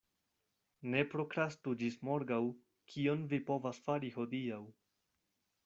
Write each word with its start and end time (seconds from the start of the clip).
Ne 0.93 1.03
prokrastu 1.11 1.73
ĝis 1.83 1.99
morgaŭ, 2.09 2.39
kion 2.95 3.23
vi 3.35 3.41
povas 3.51 3.83
fari 3.89 4.13
hodiaŭ. 4.19 4.61